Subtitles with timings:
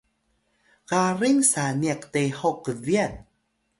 [0.89, 3.13] garing saniq tehok gbyan